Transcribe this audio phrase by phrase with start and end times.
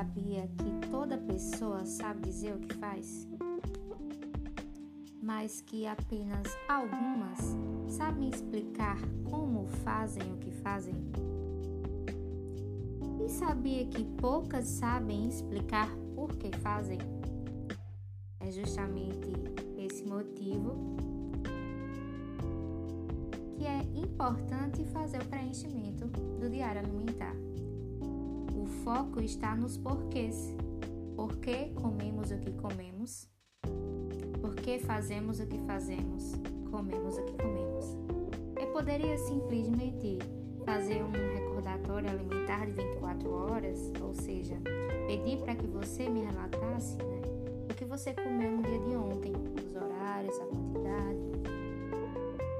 [0.00, 3.28] sabia que toda pessoa sabe dizer o que faz?
[5.22, 7.38] Mas que apenas algumas
[7.86, 8.96] sabem explicar
[9.28, 10.94] como fazem o que fazem?
[13.22, 16.98] E sabia que poucas sabem explicar por que fazem?
[18.40, 19.30] É justamente
[19.76, 20.96] esse motivo
[23.58, 27.49] que é importante fazer o preenchimento do diário alimentar
[28.92, 30.52] foco está nos porquês.
[31.14, 33.30] Por que comemos o que comemos?
[34.40, 36.32] Por que fazemos o que fazemos?
[36.72, 37.96] Comemos o que comemos.
[38.60, 40.18] Eu poderia simplesmente
[40.64, 44.56] fazer um recordatório alimentar de 24 horas, ou seja,
[45.06, 47.22] pedir para que você me relatasse né,
[47.70, 49.32] o que você comeu no dia de ontem,
[49.68, 51.18] os horários, a quantidade.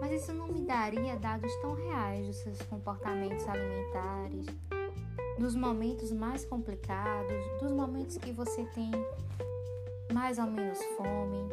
[0.01, 4.47] Mas isso não me daria dados tão reais dos seus comportamentos alimentares,
[5.41, 8.91] dos momentos mais complicados, dos momentos que você tem
[10.12, 11.48] mais ou menos fome.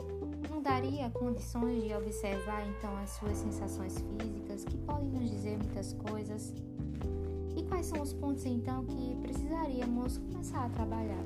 [0.50, 5.94] Não daria condições de observar então as suas sensações físicas, que podem nos dizer muitas
[5.94, 6.54] coisas.
[7.56, 11.24] E quais são os pontos então que precisaríamos começar a trabalhar?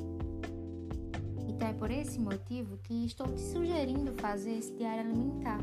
[1.50, 5.60] Então é por esse motivo que estou te sugerindo fazer esse diário alimentar,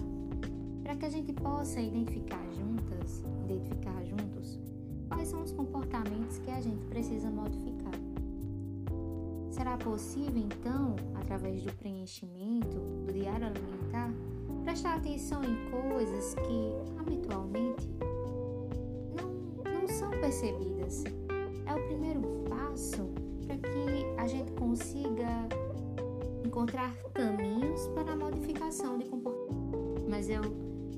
[0.83, 4.59] para que a gente possa identificar juntas, identificar juntos
[5.09, 7.93] quais são os comportamentos que a gente precisa modificar.
[9.51, 14.13] Será possível, então, através do preenchimento do diário alimentar,
[14.63, 17.89] prestar atenção em coisas que habitualmente
[19.17, 21.05] não, não são percebidas?
[21.67, 23.11] É o primeiro passo
[23.47, 25.49] para que a gente consiga
[26.45, 30.05] encontrar caminhos para a modificação de comportamento.
[30.09, 30.43] Mas eu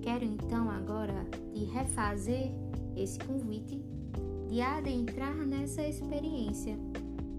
[0.03, 2.53] quero então agora de refazer
[2.97, 3.83] esse convite
[4.51, 6.77] de adentrar nessa experiência,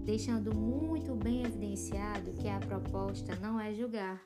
[0.02, 4.18] deixando muito bem evidenciado que a proposta não é julgar,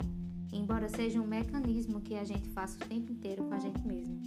[0.52, 4.20] embora seja um mecanismo que a gente faça o tempo inteiro com a gente mesmo.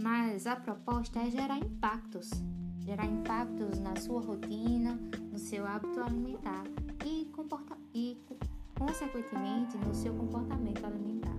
[0.00, 2.30] Mas a proposta é gerar impactos,
[2.78, 4.98] gerar impactos na sua rotina,
[5.30, 6.64] no seu hábito alimentar
[7.04, 8.16] e, comporta e
[8.78, 11.36] consequentemente, no seu comportamento alimentar.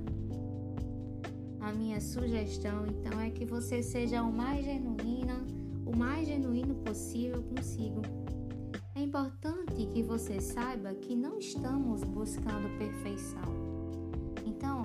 [1.59, 5.58] A minha sugestão então é que você seja o mais genuína
[5.89, 8.01] o mais genuíno possível consigo.
[8.93, 13.41] É importante que você saiba que não estamos buscando perfeição.
[14.45, 14.83] Então,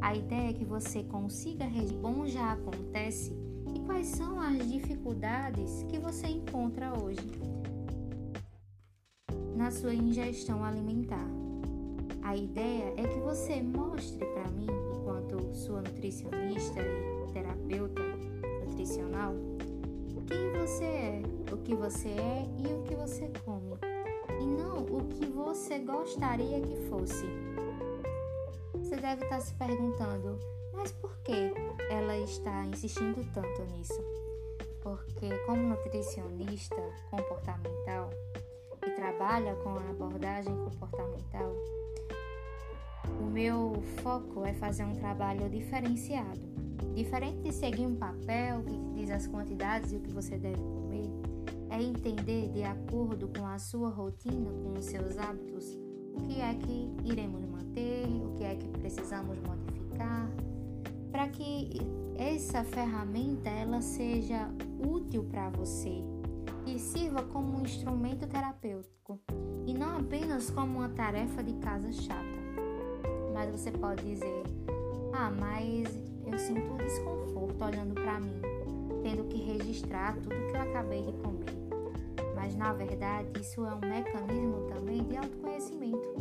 [0.00, 1.64] a ideia é que você consiga
[2.02, 3.32] bom já acontece
[3.74, 7.30] e quais são as dificuldades que você encontra hoje
[9.54, 11.28] na sua ingestão alimentar.
[12.22, 18.02] A ideia é que você mostre para mim, enquanto sua nutricionista e terapeuta
[18.66, 19.34] nutricional,
[20.22, 21.22] quem você é,
[21.52, 23.76] o que você é e o que você come,
[24.40, 27.26] e não o que você gostaria que fosse.
[28.74, 30.38] Você deve estar se perguntando,
[30.72, 31.52] mas por que
[31.90, 34.00] ela está insistindo tanto nisso?
[34.82, 36.76] Porque, como nutricionista
[37.10, 38.10] comportamental
[38.86, 41.54] e trabalha com a abordagem comportamental,
[43.20, 46.59] o meu foco é fazer um trabalho diferenciado
[46.94, 51.10] Diferente de seguir um papel que diz as quantidades e o que você deve comer,
[51.70, 55.78] é entender de acordo com a sua rotina, com os seus hábitos,
[56.14, 60.28] o que é que iremos manter, o que é que precisamos modificar,
[61.10, 61.80] para que
[62.16, 64.50] essa ferramenta ela seja
[64.84, 66.04] útil para você
[66.66, 69.18] e sirva como um instrumento terapêutico
[69.66, 72.40] e não apenas como uma tarefa de casa chata.
[73.32, 74.42] Mas você pode dizer:
[75.12, 78.40] "Ah, mas eu sinto desconforto olhando para mim,
[79.02, 81.60] tendo que registrar tudo que eu acabei de comer.
[82.34, 86.14] Mas na verdade, isso é um mecanismo também de autoconhecimento.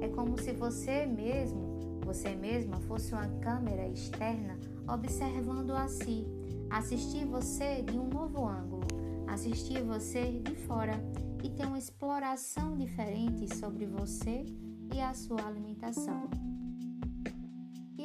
[0.00, 6.26] É como se você mesmo, você mesma, fosse uma câmera externa observando a si,
[6.70, 8.86] assistir você de um novo ângulo,
[9.26, 10.94] assistir você de fora
[11.42, 14.46] e ter uma exploração diferente sobre você
[14.94, 16.28] e a sua alimentação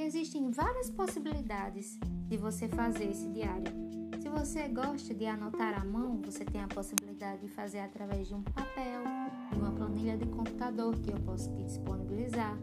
[0.02, 3.72] existem várias possibilidades de você fazer esse diário.
[4.20, 8.34] Se você gosta de anotar à mão, você tem a possibilidade de fazer através de
[8.34, 9.04] um papel,
[9.52, 12.58] de uma planilha de computador que eu posso te disponibilizar.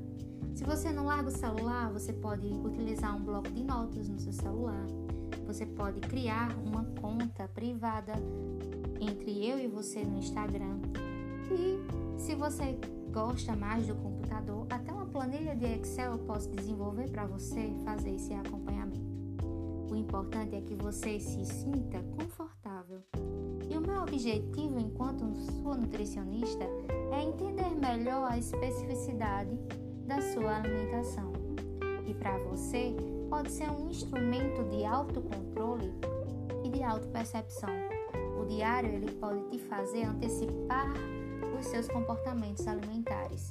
[0.54, 4.32] Se você não larga o celular, você pode utilizar um bloco de notas no seu
[4.32, 4.86] celular.
[5.46, 8.14] Você pode criar uma conta privada
[9.00, 10.80] entre eu e você no Instagram.
[11.50, 12.78] E se você
[13.10, 18.14] gosta mais do computador, até uma planilha de Excel eu posso desenvolver para você fazer
[18.14, 19.10] esse acompanhamento.
[19.90, 23.02] O importante é que você se sinta confortável.
[23.68, 26.64] E o meu objetivo enquanto sua nutricionista
[27.12, 29.58] é entender melhor a especificidade
[30.06, 31.32] da sua alimentação.
[32.06, 32.94] E para você,
[33.28, 35.92] pode ser um instrumento de autocontrole
[36.64, 37.70] e de autopercepção.
[38.40, 40.92] O diário ele pode te fazer antecipar
[41.58, 43.50] os seus comportamentos alimentares.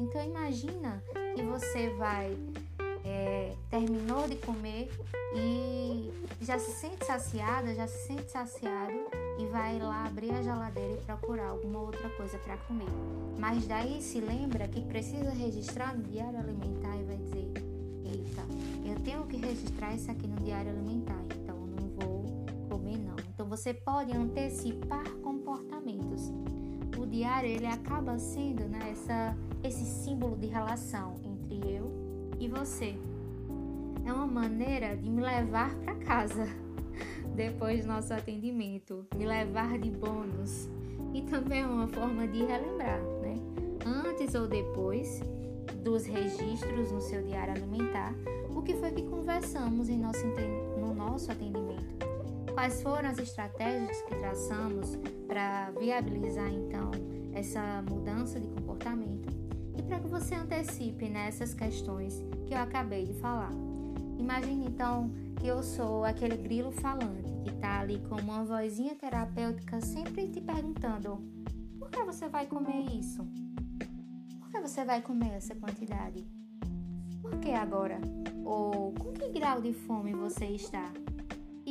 [0.00, 1.02] Então imagina
[1.34, 2.36] que você vai
[3.04, 4.90] é, terminou de comer
[5.34, 8.94] e já se sente saciada, já se sente saciado
[9.38, 12.88] e vai lá abrir a geladeira e procurar alguma outra coisa para comer.
[13.38, 17.52] Mas daí se lembra que precisa registrar no diário alimentar e vai dizer:
[18.04, 18.42] Eita,
[18.84, 23.16] eu tenho que registrar isso aqui no diário alimentar, então não vou comer não.
[23.32, 25.04] Então você pode antecipar
[27.18, 31.90] diário ele acaba sendo né, essa, esse símbolo de relação entre eu
[32.38, 32.94] e você.
[34.06, 36.46] É uma maneira de me levar para casa
[37.34, 40.68] depois do nosso atendimento, me levar de bônus
[41.12, 43.36] e também é uma forma de relembrar, né?
[43.84, 45.20] Antes ou depois
[45.82, 48.14] dos registros no seu diário alimentar,
[48.54, 50.24] o que foi que conversamos em nosso,
[50.78, 51.97] no nosso atendimento?
[52.58, 56.90] Quais foram as estratégias que traçamos para viabilizar então
[57.32, 59.28] essa mudança de comportamento
[59.76, 63.52] e para que você antecipe nessas questões que eu acabei de falar.
[64.18, 69.80] Imagine então que eu sou aquele grilo falante que está ali com uma vozinha terapêutica
[69.80, 71.22] sempre te perguntando:
[71.78, 73.24] por que você vai comer isso?
[74.40, 76.26] Por que você vai comer essa quantidade?
[77.22, 78.00] Por que agora?
[78.44, 80.92] Ou com que grau de fome você está?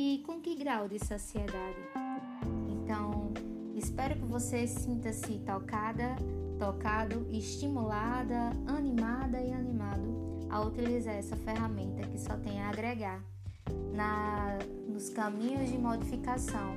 [0.00, 1.76] E com que grau de saciedade?
[2.68, 3.32] Então,
[3.74, 6.14] espero que você sinta-se tocada,
[6.56, 13.20] tocado, estimulada, animada e animado a utilizar essa ferramenta que só tem a agregar
[13.92, 16.76] na, nos caminhos de modificação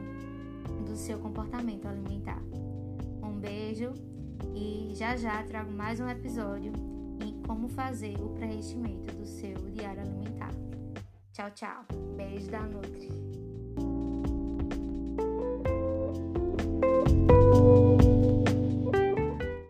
[0.84, 2.42] do seu comportamento alimentar.
[3.22, 3.94] Um beijo
[4.56, 6.74] e já já trago mais um episódio
[7.24, 10.50] em como fazer o preenchimento do seu diário alimentar.
[11.34, 11.86] Tchau, tchau.
[12.18, 13.41] Beijo da Nutri.